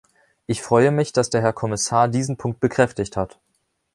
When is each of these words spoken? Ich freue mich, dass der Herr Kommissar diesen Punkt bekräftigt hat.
Ich 0.47 0.63
freue 0.63 0.89
mich, 0.89 1.13
dass 1.13 1.29
der 1.29 1.43
Herr 1.43 1.53
Kommissar 1.53 2.07
diesen 2.07 2.35
Punkt 2.35 2.59
bekräftigt 2.59 3.15
hat. 3.17 3.39